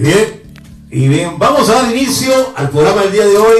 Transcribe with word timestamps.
Bien, 0.00 0.42
y 0.90 1.08
bien, 1.08 1.38
vamos 1.38 1.68
a 1.68 1.82
dar 1.82 1.94
inicio 1.94 2.32
al 2.56 2.70
programa 2.70 3.02
del 3.02 3.12
día 3.12 3.26
de 3.26 3.36
hoy. 3.36 3.58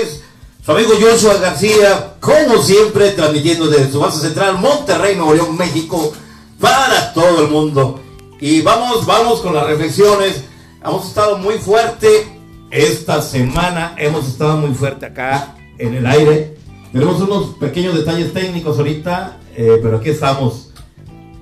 Su 0.64 0.72
amigo 0.72 0.92
Joshua 0.98 1.34
García, 1.34 2.14
como 2.18 2.62
siempre, 2.62 3.10
transmitiendo 3.10 3.66
desde 3.66 3.92
su 3.92 4.00
base 4.00 4.20
central, 4.26 4.56
Monterrey, 4.56 5.16
Nuevo 5.16 5.34
León, 5.34 5.58
México, 5.58 6.14
para 6.58 7.12
todo 7.12 7.44
el 7.44 7.50
mundo. 7.50 8.00
Y 8.40 8.62
vamos, 8.62 9.04
vamos 9.04 9.40
con 9.40 9.54
las 9.54 9.66
reflexiones. 9.66 10.44
Hemos 10.82 11.08
estado 11.08 11.36
muy 11.36 11.58
fuerte 11.58 12.26
esta 12.70 13.20
semana, 13.20 13.94
hemos 13.98 14.26
estado 14.26 14.56
muy 14.56 14.74
fuerte 14.74 15.04
acá 15.04 15.56
en 15.76 15.94
el 15.94 16.06
aire. 16.06 16.56
Tenemos 16.90 17.20
unos 17.20 17.56
pequeños 17.56 17.94
detalles 17.94 18.32
técnicos 18.32 18.78
ahorita, 18.78 19.40
eh, 19.54 19.78
pero 19.82 19.98
aquí 19.98 20.08
estamos. 20.08 20.70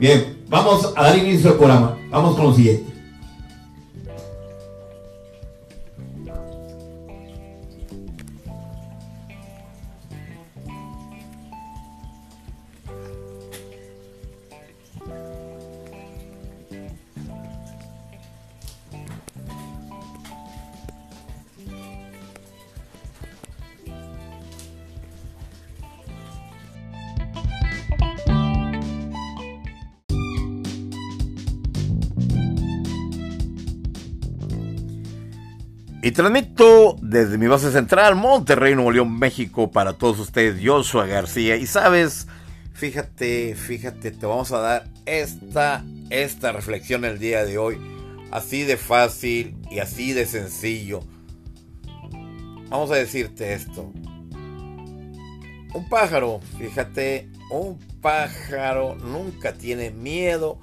Bien, 0.01 0.43
vamos 0.49 0.93
a 0.97 1.03
dar 1.05 1.17
inicio 1.17 1.51
al 1.51 1.57
programa. 1.57 1.97
Vamos 2.11 2.35
con 2.35 2.47
lo 2.47 2.53
siguiente. 2.57 2.88
Transmito 36.19 36.97
desde 37.01 37.39
mi 37.39 37.47
base 37.47 37.71
central, 37.71 38.17
Monterrey, 38.17 38.75
Nuevo 38.75 38.91
León, 38.91 39.17
México, 39.21 39.71
para 39.71 39.93
todos 39.93 40.19
ustedes, 40.19 40.61
Joshua 40.61 41.07
García. 41.07 41.55
Y 41.55 41.69
sabes, 41.69 42.27
fíjate, 42.73 43.55
fíjate, 43.55 44.11
te 44.11 44.27
vamos 44.27 44.51
a 44.51 44.59
dar 44.59 44.89
esta, 45.07 45.85
esta 46.11 46.51
reflexión 46.51 47.05
el 47.05 47.21
día 47.21 47.45
de 47.45 47.57
hoy. 47.57 47.79
Así 48.33 48.65
de 48.65 48.77
fácil 48.77 49.57
y 49.71 49.79
así 49.79 50.13
de 50.13 50.27
sencillo. 50.27 51.05
Vamos 52.69 52.91
a 52.91 52.97
decirte 52.97 53.53
esto. 53.53 53.93
Un 55.73 55.89
pájaro, 55.89 56.41
fíjate, 56.59 57.31
un 57.53 57.79
pájaro 58.01 58.97
nunca 58.97 59.53
tiene 59.53 59.93
miedo 59.93 60.59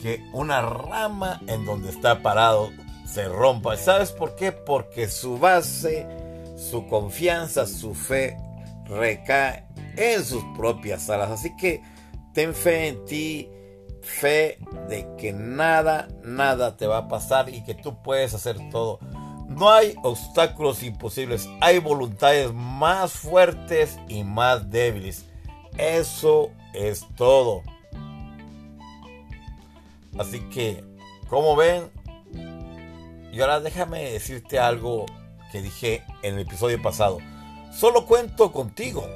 que 0.00 0.24
una 0.32 0.62
rama 0.62 1.42
en 1.46 1.66
donde 1.66 1.90
está 1.90 2.22
parado 2.22 2.70
se 3.06 3.28
rompa. 3.28 3.76
¿Sabes 3.76 4.12
por 4.12 4.34
qué? 4.34 4.52
Porque 4.52 5.08
su 5.08 5.38
base, 5.38 6.06
su 6.56 6.86
confianza, 6.86 7.66
su 7.66 7.94
fe 7.94 8.36
recae 8.86 9.64
en 9.96 10.24
sus 10.24 10.44
propias 10.56 11.08
alas. 11.08 11.30
Así 11.30 11.56
que 11.56 11.82
ten 12.34 12.54
fe 12.54 12.88
en 12.88 13.04
ti, 13.04 13.50
fe 14.02 14.58
de 14.88 15.08
que 15.16 15.32
nada, 15.32 16.08
nada 16.22 16.76
te 16.76 16.86
va 16.86 16.98
a 16.98 17.08
pasar 17.08 17.48
y 17.48 17.62
que 17.64 17.74
tú 17.74 18.02
puedes 18.02 18.34
hacer 18.34 18.56
todo. 18.70 18.98
No 19.48 19.70
hay 19.70 19.94
obstáculos 20.02 20.82
imposibles, 20.82 21.48
hay 21.60 21.78
voluntades 21.78 22.52
más 22.52 23.12
fuertes 23.12 23.98
y 24.08 24.24
más 24.24 24.70
débiles. 24.70 25.24
Eso 25.78 26.50
es 26.74 27.06
todo. 27.16 27.62
Así 30.18 30.40
que, 30.48 30.82
como 31.28 31.56
ven, 31.56 31.90
y 33.32 33.40
ahora 33.40 33.60
déjame 33.60 34.10
decirte 34.12 34.58
algo 34.58 35.06
que 35.52 35.62
dije 35.62 36.02
en 36.22 36.34
el 36.34 36.40
episodio 36.40 36.80
pasado. 36.80 37.18
Solo 37.72 38.06
cuento 38.06 38.52
contigo. 38.52 39.06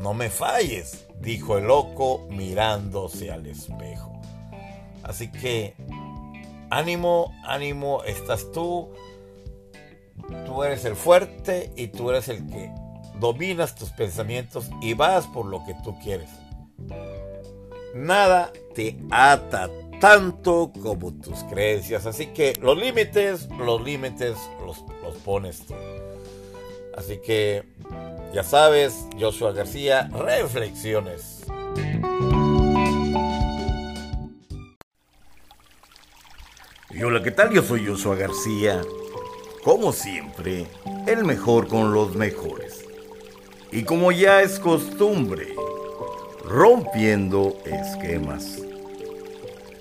No 0.00 0.14
me 0.14 0.30
falles, 0.30 1.06
dijo 1.20 1.58
el 1.58 1.66
loco 1.66 2.26
mirándose 2.30 3.30
al 3.30 3.46
espejo. 3.46 4.20
Así 5.02 5.30
que, 5.30 5.74
ánimo, 6.70 7.34
ánimo, 7.44 8.02
estás 8.04 8.50
tú. 8.52 8.90
Tú 10.46 10.64
eres 10.64 10.84
el 10.84 10.96
fuerte 10.96 11.72
y 11.76 11.88
tú 11.88 12.10
eres 12.10 12.28
el 12.28 12.46
que 12.46 12.70
dominas 13.18 13.74
tus 13.74 13.90
pensamientos 13.90 14.70
y 14.80 14.94
vas 14.94 15.26
por 15.26 15.46
lo 15.46 15.64
que 15.64 15.74
tú 15.84 15.98
quieres. 16.00 16.30
Nada 17.94 18.52
te 18.74 18.98
ata 19.10 19.68
tanto 20.00 20.72
como 20.82 21.12
tus 21.12 21.44
creencias. 21.44 22.06
Así 22.06 22.28
que 22.28 22.54
los 22.60 22.76
límites, 22.76 23.48
los 23.56 23.82
límites 23.82 24.36
los, 24.64 24.82
los 25.02 25.14
pones 25.16 25.66
tú. 25.66 25.74
Así 26.96 27.18
que 27.18 27.64
ya 28.34 28.42
sabes, 28.42 29.06
Joshua 29.18 29.52
García, 29.52 30.10
reflexiones. 30.12 31.44
Y 36.90 37.02
hola, 37.02 37.22
¿qué 37.22 37.30
tal? 37.30 37.52
Yo 37.52 37.62
soy 37.62 37.86
Joshua 37.86 38.16
García. 38.16 38.82
Como 39.62 39.92
siempre, 39.92 40.66
el 41.06 41.24
mejor 41.24 41.68
con 41.68 41.92
los 41.92 42.16
mejores. 42.16 42.84
Y 43.70 43.84
como 43.84 44.10
ya 44.10 44.42
es 44.42 44.58
costumbre, 44.58 45.54
rompiendo 46.44 47.56
esquemas 47.66 48.69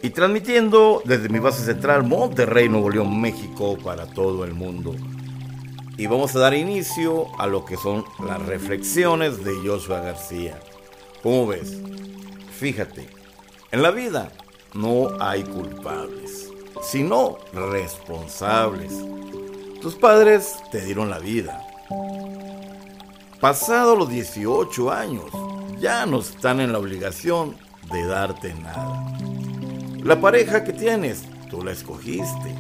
y 0.02 0.10
transmitiendo 0.12 1.02
desde 1.06 1.30
mi 1.30 1.40
base 1.40 1.64
central 1.64 2.04
Monterrey, 2.04 2.70
Nuevo 2.70 2.90
León, 2.90 3.20
México, 3.20 3.78
para 3.84 4.06
todo 4.06 4.46
el 4.46 4.54
mundo. 4.54 4.96
Y 5.98 6.08
vamos 6.08 6.36
a 6.36 6.40
dar 6.40 6.54
inicio 6.54 7.28
a 7.38 7.48
lo 7.48 7.66
que 7.66 7.76
son 7.76 8.06
las 8.26 8.42
reflexiones 8.46 9.44
de 9.44 9.54
Joshua 9.56 10.00
García. 10.00 10.60
¿Cómo 11.22 11.48
ves? 11.48 11.78
Fíjate, 12.58 13.10
en 13.72 13.82
la 13.82 13.92
vida 13.92 14.32
no 14.74 15.10
hay 15.20 15.44
culpables, 15.44 16.50
sino 16.82 17.38
responsables. 17.54 18.94
Tus 19.82 19.96
padres 19.96 20.56
te 20.72 20.82
dieron 20.82 21.10
la 21.10 21.20
vida. 21.20 21.62
Pasado 23.42 23.96
los 23.96 24.10
18 24.10 24.92
años, 24.92 25.32
ya 25.80 26.06
no 26.06 26.20
están 26.20 26.60
en 26.60 26.72
la 26.72 26.80
obligación 26.80 27.58
de 27.92 28.06
darte 28.06 28.54
nada. 28.54 29.18
La 30.04 30.20
pareja 30.20 30.64
que 30.64 30.74
tienes, 30.74 31.24
tú 31.50 31.64
la 31.64 31.72
escogiste. 31.72 32.56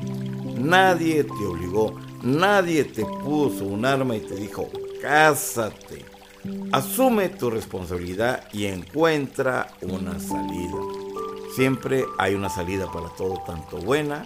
Nadie 0.57 1.23
te 1.23 1.45
obligó, 1.45 1.95
nadie 2.21 2.83
te 2.83 3.05
puso 3.05 3.65
un 3.65 3.85
arma 3.85 4.15
y 4.17 4.19
te 4.19 4.35
dijo, 4.35 4.69
cásate. 5.01 6.05
Asume 6.71 7.29
tu 7.29 7.49
responsabilidad 7.49 8.47
y 8.51 8.65
encuentra 8.65 9.71
una 9.81 10.19
salida. 10.19 10.77
Siempre 11.55 12.05
hay 12.17 12.35
una 12.35 12.49
salida 12.49 12.91
para 12.91 13.09
todo, 13.09 13.41
tanto 13.45 13.77
buena 13.77 14.25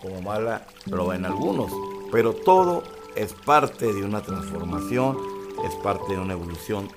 como 0.00 0.20
mala, 0.22 0.66
pero 0.84 1.12
en 1.12 1.24
algunos. 1.24 1.70
Pero 2.10 2.32
todo 2.32 2.82
es 3.14 3.32
parte 3.32 3.92
de 3.92 4.02
una 4.02 4.22
transformación, 4.22 5.18
es 5.64 5.74
parte 5.76 6.14
de 6.14 6.18
una 6.18 6.32
evolución 6.32 6.88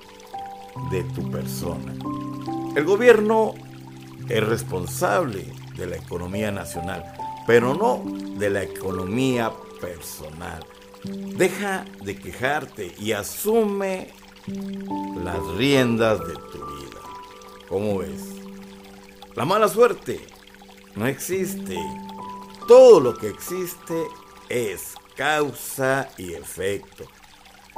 de 0.90 1.04
tu 1.04 1.30
persona. 1.30 1.94
El 2.74 2.84
gobierno 2.84 3.54
es 4.28 4.46
responsable 4.46 5.44
de 5.76 5.86
la 5.86 5.96
economía 5.96 6.50
nacional, 6.50 7.04
pero 7.46 7.74
no 7.74 8.02
de 8.38 8.50
la 8.50 8.62
economía 8.62 9.52
personal. 9.80 10.64
Deja 11.04 11.84
de 12.02 12.16
quejarte 12.16 12.94
y 12.98 13.12
asume 13.12 14.08
las 15.22 15.46
riendas 15.56 16.20
de 16.20 16.34
tu 16.34 16.58
vida. 16.58 17.00
¿Cómo 17.68 17.98
ves? 17.98 18.22
La 19.34 19.44
mala 19.44 19.68
suerte 19.68 20.20
no 20.94 21.06
existe. 21.06 21.76
Todo 22.66 23.00
lo 23.00 23.14
que 23.14 23.28
existe 23.28 24.06
es 24.48 24.94
causa 25.14 26.08
y 26.16 26.32
efecto. 26.32 27.04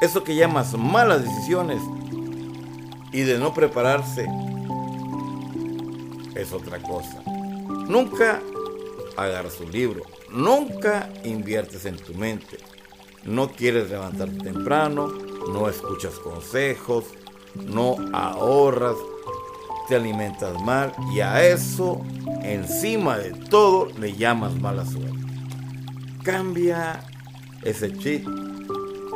Eso 0.01 0.23
que 0.25 0.37
llamas 0.37 0.75
malas 0.75 1.25
decisiones 1.25 1.83
y 3.13 3.23
de 3.23 3.39
no 3.39 3.53
prepararse 3.53 4.27
es 6.35 6.53
otra 6.53 6.81
cosa. 6.83 7.23
Nunca 7.89 8.41
agarras 9.17 9.61
un 9.61 9.73
libro, 9.73 10.03
nunca 10.31 11.11
inviertes 11.25 11.85
en 11.87 11.97
tu 11.97 12.15
mente. 12.15 12.59
No 13.25 13.49
quieres 13.49 13.91
levantarte 13.91 14.39
temprano, 14.39 15.09
no 15.53 15.69
escuchas 15.69 16.15
consejos, 16.15 17.05
no 17.55 17.97
ahorras, 18.13 18.97
te 19.89 19.97
alimentas 19.97 20.61
mal 20.63 20.93
y 21.13 21.21
a 21.21 21.45
eso, 21.47 22.03
encima 22.43 23.19
de 23.19 23.33
todo, 23.33 23.89
le 23.99 24.15
llamas 24.15 24.55
mala 24.55 24.85
suerte. 24.85 25.17
Cambia 26.23 27.01
ese 27.63 27.97
chip. 27.97 28.27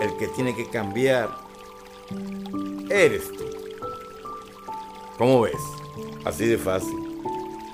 El 0.00 0.16
que 0.16 0.26
tiene 0.28 0.56
que 0.56 0.68
cambiar 0.68 1.30
eres 2.90 3.30
tú. 3.32 3.44
¿Cómo 5.18 5.42
ves? 5.42 5.81
Así 6.24 6.46
de 6.46 6.58
fácil. 6.58 6.96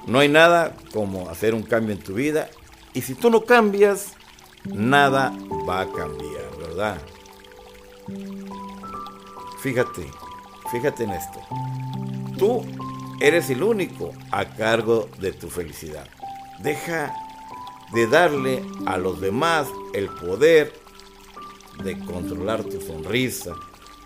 No 0.07 0.21
hay 0.21 0.29
nada 0.29 0.77
como 0.93 1.29
hacer 1.29 1.55
un 1.55 1.63
cambio 1.63 1.95
en 1.95 2.01
tu 2.01 2.15
vida 2.15 2.49
Y 2.95 3.03
si 3.03 3.15
tú 3.15 3.29
no 3.29 3.45
cambias, 3.45 4.15
nada 4.65 5.35
va 5.69 5.83
a 5.83 5.93
cambiar, 5.93 6.57
¿verdad? 6.59 6.99
Fíjate, 9.61 10.11
fíjate 10.73 11.05
en 11.05 11.11
esto. 11.11 11.41
Tú 12.39 12.65
eres 13.21 13.51
el 13.51 13.63
único 13.63 14.13
a 14.31 14.45
cargo 14.47 15.09
de 15.21 15.33
tu 15.33 15.49
felicidad. 15.49 16.09
Deja 16.61 17.15
de 17.93 18.07
darle 18.07 18.65
a 18.87 18.97
los 18.99 19.21
demás 19.21 19.69
el 19.95 20.09
poder 20.09 20.73
de 21.83 21.99
controlar 21.99 22.65
tu 22.65 22.81
sonrisa, 22.81 23.55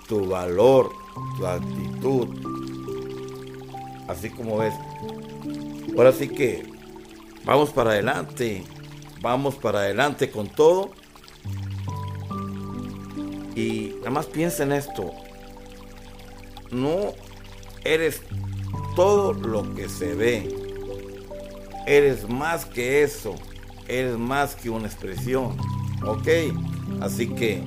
tu 0.09 0.27
valor, 0.27 0.91
tu 1.37 1.47
actitud. 1.47 2.29
Así 4.13 4.31
como 4.31 4.59
ves. 4.59 4.75
Ahora 5.97 6.13
sí 6.13 6.29
que 6.29 6.63
vamos 7.45 7.71
para 7.71 7.91
adelante. 7.91 8.65
Vamos 9.21 9.55
para 9.55 9.81
adelante 9.81 10.31
con 10.31 10.49
todo. 10.49 10.91
Y 13.55 13.95
nada 13.99 14.11
más 14.11 14.27
piensa 14.27 14.65
en 14.65 14.73
esto. 14.73 15.13
No 16.71 17.15
eres 17.85 18.23
todo 18.97 19.33
lo 19.33 19.75
que 19.75 19.89
se 19.89 20.15
ve. 20.15 20.55
Eres 21.87 22.29
más 22.29 22.67
que 22.67 23.03
eso. 23.03 23.35
Eres 23.89 24.19
más 24.19 24.55
que 24.55 24.71
una 24.71 24.87
expresión. 24.87 25.57
¿Ok? 26.05 26.29
Así 27.01 27.29
que 27.29 27.63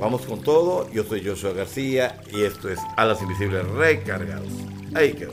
vamos 0.00 0.22
con 0.22 0.42
todo. 0.42 0.90
Yo 0.90 1.04
soy 1.04 1.24
Joshua 1.24 1.52
García 1.52 2.20
y 2.32 2.42
esto 2.42 2.68
es 2.68 2.80
Alas 2.96 3.22
Invisibles 3.22 3.66
Recargados. 3.68 4.52
Ahí 4.94 5.12
quedó. 5.14 5.32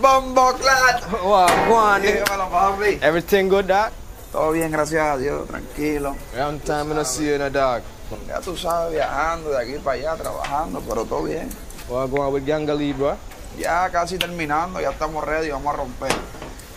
Bombo 0.00 0.52
Clat. 0.54 1.02
Juan, 1.10 2.02
papi. 2.50 2.98
Everything 3.02 3.48
good, 3.48 3.66
dog? 3.66 3.90
Todo 4.32 4.52
bien, 4.52 4.70
gracias 4.70 5.04
a 5.04 5.16
Dios, 5.18 5.48
tranquilo. 5.48 6.16
Long 6.36 6.60
time 6.60 6.94
no 6.94 7.04
see 7.04 7.26
you, 7.26 7.38
no, 7.38 7.50
dog. 7.50 7.82
Ya 8.26 8.40
tú 8.40 8.56
sabes, 8.56 8.92
viajando 8.92 9.50
de 9.50 9.58
aquí 9.58 9.78
para 9.82 9.98
allá, 9.98 10.16
trabajando, 10.16 10.80
pero 10.88 11.04
todo 11.04 11.24
bien. 11.24 11.48
What 11.88 12.10
going 12.10 12.32
with 12.32 12.46
Gangali, 12.46 12.92
bro? 12.92 13.16
Ya 13.60 13.90
casi 13.90 14.16
terminando, 14.16 14.80
ya 14.80 14.90
estamos 14.90 15.22
ready, 15.22 15.50
vamos 15.50 15.74
a 15.74 15.76
romper. 15.76 16.10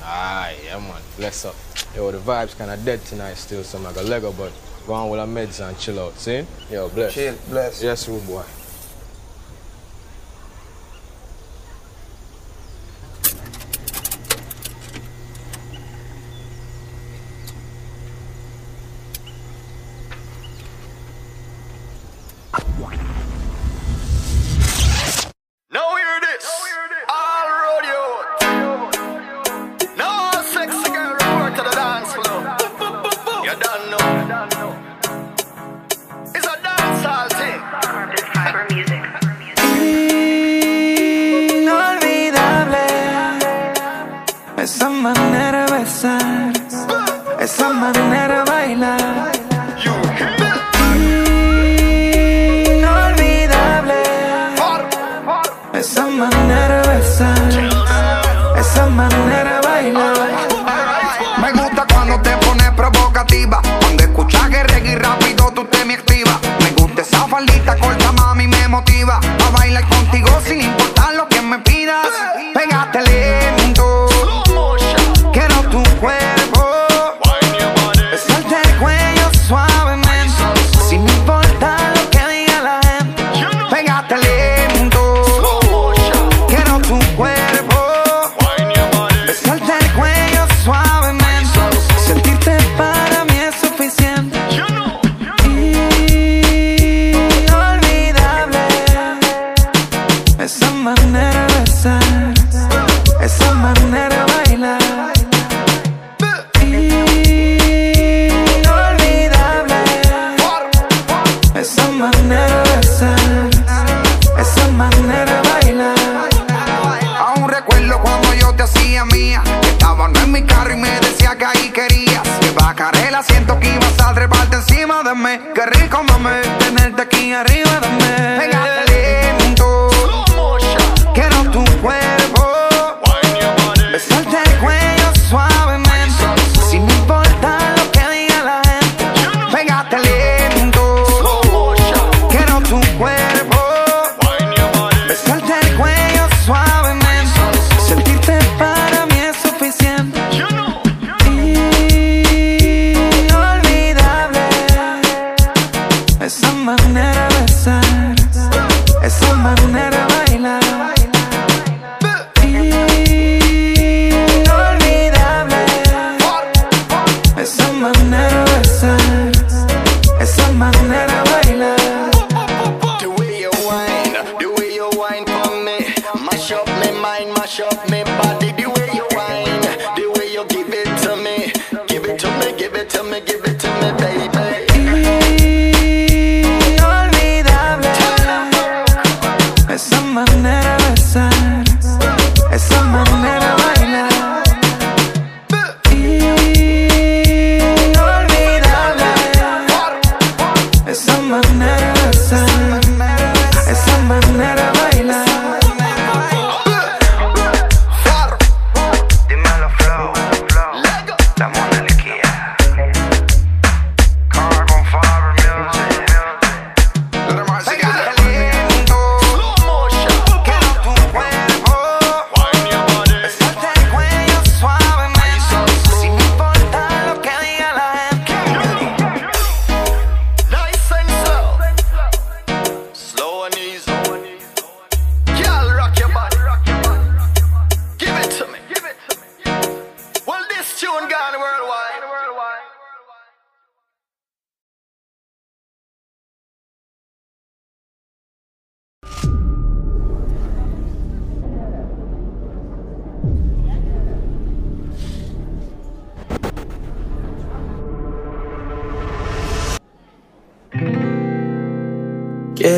Aye, 0.04 0.58
yeah, 0.66 0.78
man. 0.80 1.02
Bless 1.16 1.46
up. 1.46 1.56
Yo, 1.96 2.12
the 2.12 2.18
vibe's 2.18 2.56
kind 2.56 2.70
of 2.70 2.84
dead 2.84 3.00
tonight 3.06 3.38
still, 3.38 3.64
so 3.64 3.78
I'm 3.78 3.86
like 3.86 3.96
a 3.96 4.02
Lego, 4.02 4.34
but 4.34 4.52
go 4.86 4.94
on 4.94 5.10
with 5.10 5.22
our 5.22 5.26
meds 5.26 5.66
and 5.66 5.80
chill 5.80 5.98
out, 5.98 6.20
see? 6.20 6.46
Yo, 6.70 6.90
bless. 6.90 7.14
Chill, 7.14 7.36
bless. 7.48 7.82
Yes, 7.82 8.10
rude 8.10 8.28
boy. 8.28 8.44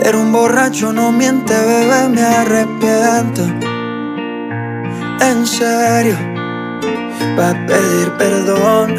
Pero 0.00 0.20
un 0.20 0.32
borracho 0.32 0.92
no 0.92 1.10
miente, 1.10 1.52
bebé, 1.52 2.08
me 2.08 2.22
arrepiento. 2.22 3.42
En 5.20 5.44
serio, 5.44 6.16
va 7.36 7.50
a 7.50 7.66
pedir 7.66 8.12
perdón. 8.16 8.94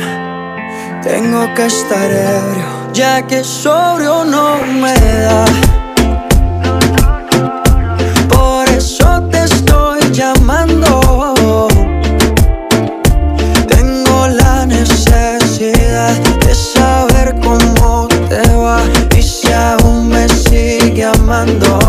Tengo 1.02 1.54
que 1.56 1.68
estar 1.68 2.12
ebrio, 2.12 2.92
ya 2.94 3.26
que 3.26 3.46
sobrio 3.46 4.26
no 4.26 4.58
me 4.82 4.94
da. 4.94 5.46
Por 8.28 8.68
eso 8.70 9.22
te 9.32 9.46
estoy 9.46 10.02
llamando. 10.12 10.79
Sigue 21.46 21.89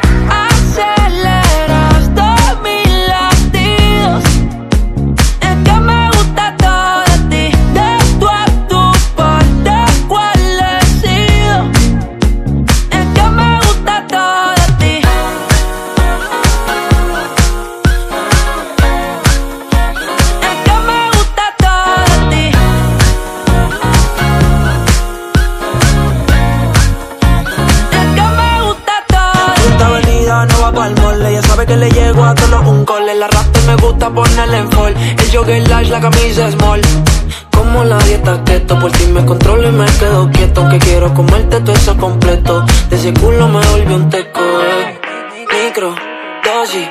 Que 31.65 31.75
le 31.75 31.89
llego 31.89 32.23
a 32.23 32.33
todos 32.35 32.65
un 32.67 32.85
gol. 32.85 33.07
El 33.09 33.21
arrastre 33.21 33.61
me 33.67 33.75
gusta 33.75 34.09
ponerle 34.09 34.57
en 34.57 34.71
fall. 34.71 34.95
El 34.95 35.31
jogger 35.31 35.67
large, 35.67 35.91
la 35.91 35.99
camisa 35.99 36.51
small. 36.51 36.81
Como 37.51 37.83
la 37.83 37.97
dieta 37.99 38.43
keto, 38.43 38.79
por 38.79 38.91
ti 38.91 39.05
me 39.07 39.25
controlo 39.25 39.67
y 39.67 39.71
me 39.71 39.85
quedo 39.85 40.29
quieto. 40.31 40.67
Que 40.69 40.79
quiero 40.79 41.13
comerte 41.13 41.59
todo 41.61 41.73
eso 41.73 41.95
completo. 41.97 42.65
De 42.89 42.95
ese 42.95 43.13
culo 43.13 43.47
me 43.47 43.65
volvió 43.67 43.95
un 43.95 44.09
teco. 44.09 44.39
Micro, 45.51 45.95
dosis, 46.43 46.87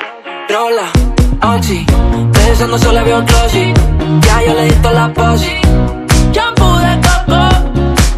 rola, 0.49 0.89
oxi. 1.55 1.85
Pensando 2.31 2.77
solo 2.77 3.03
veo 3.03 3.23
glossy. 3.23 3.73
Ya 4.25 4.43
yo 4.45 4.53
le 4.53 4.65
di 4.65 4.73
toda 4.75 4.93
la 4.93 5.13
posi. 5.13 5.59
Shampoo 6.31 6.77
de 6.79 7.01
coco, 7.07 7.39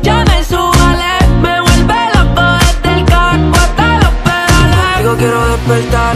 ya 0.03 0.23
me 0.25 0.43
subale. 0.43 1.13
Me 1.41 1.61
vuelve 1.61 1.95
loco 2.13 2.43
desde 2.59 2.99
el 2.99 3.05
carro 3.05 3.51
hasta 3.53 3.97
los 3.97 4.13
pedales. 4.23 4.97
Digo 4.99 5.15
quiero 5.17 5.47
despertar, 5.47 6.15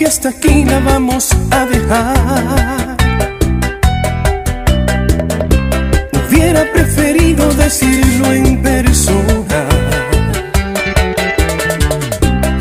Que 0.00 0.06
hasta 0.06 0.30
aquí 0.30 0.64
la 0.64 0.80
vamos 0.80 1.28
a 1.50 1.66
dejar. 1.66 2.96
Hubiera 6.26 6.64
preferido 6.72 7.52
decirlo 7.52 8.32
en 8.32 8.62
persona. 8.62 9.60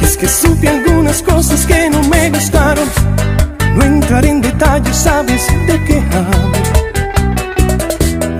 Y 0.01 0.03
es 0.03 0.17
que 0.17 0.27
supe 0.27 0.67
algunas 0.67 1.21
cosas 1.21 1.65
que 1.65 1.89
no 1.89 2.03
me 2.09 2.29
gustaron. 2.29 2.89
No 3.77 3.85
entraré 3.85 4.31
en 4.31 4.41
detalles, 4.41 4.97
sabes 4.97 5.47
de 5.65 5.81
qué 5.85 6.03
hablo. 6.11 6.51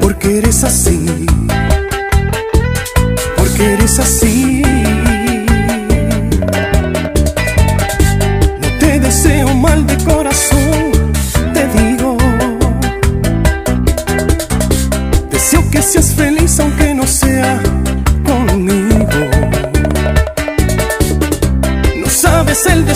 Porque 0.02 0.40
eres 0.40 0.62
así. 0.66 0.99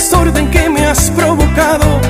Desorden 0.04 0.52
que 0.52 0.70
me 0.70 0.86
has 0.86 1.10
provocado 1.12 2.03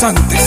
de 0.00 0.41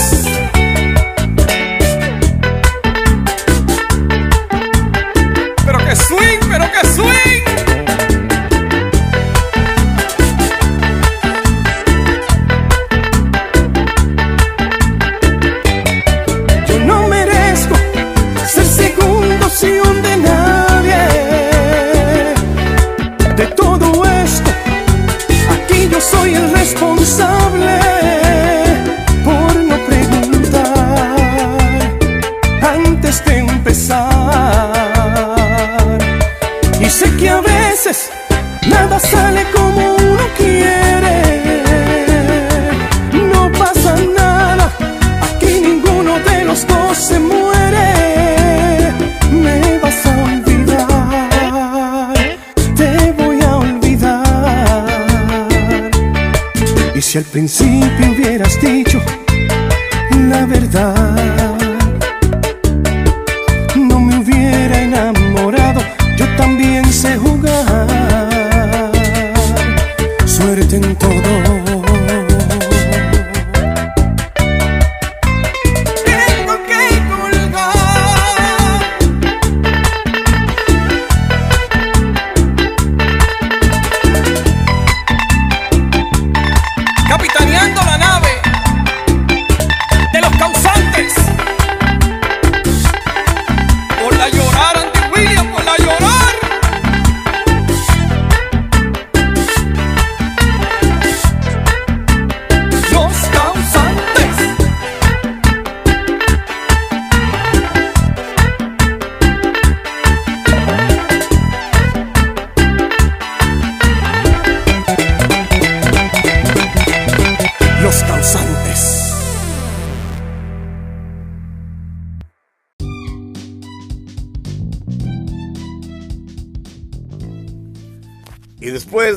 al 57.16 57.24
principio 57.24 58.05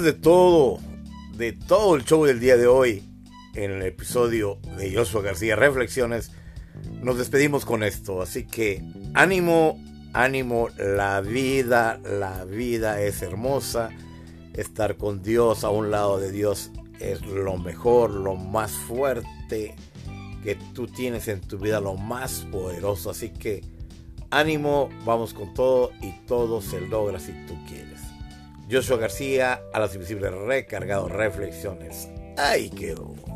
de 0.02 0.14
todo, 0.14 0.80
de 1.34 1.52
todo 1.52 1.96
el 1.96 2.06
show 2.06 2.26
del 2.26 2.40
día 2.40 2.58
de 2.58 2.68
hoy, 2.68 3.04
en 3.56 3.72
el 3.72 3.82
episodio 3.82 4.60
de 4.78 4.94
Joshua 4.94 5.22
García 5.22 5.56
Reflexiones, 5.56 6.32
nos 7.02 7.18
despedimos 7.18 7.66
con 7.66 7.84
esto. 7.84 8.22
Así 8.22 8.46
que 8.46 8.84
ánimo, 9.14 9.78
ánimo, 10.14 10.70
la 10.78 11.22
vida, 11.22 12.00
la 12.04 12.46
vida 12.46 13.02
es 13.02 13.22
hermosa. 13.22 13.90
Estar 14.54 14.98
con 14.98 15.22
Dios, 15.22 15.64
a 15.64 15.70
un 15.70 15.92
lado 15.92 16.20
de 16.20 16.32
Dios, 16.32 16.72
es 17.00 17.26
lo 17.26 17.58
mejor, 17.58 18.12
lo 18.12 18.36
más 18.36 18.72
fuerte 18.72 19.76
que 20.44 20.56
tú 20.74 20.88
tienes 20.88 21.28
en 21.28 21.42
tu 21.42 21.58
vida, 21.58 21.80
lo 21.80 21.96
más 21.96 22.46
poderoso. 22.52 23.10
Así 23.10 23.30
que 23.30 23.64
ánimo, 24.30 24.90
vamos 25.06 25.34
con 25.34 25.54
todo 25.54 25.92
y 26.02 26.14
todo 26.26 26.62
se 26.62 26.80
logra 26.82 27.20
si 27.20 27.34
tú 27.48 27.56
quieres. 27.68 27.89
Joshua 28.72 28.98
García, 28.98 29.64
a 29.74 29.80
las 29.80 29.96
invisibles 29.96 30.32
recargado 30.32 31.08
reflexiones. 31.08 32.08
Ahí 32.38 32.70
quedó. 32.70 33.29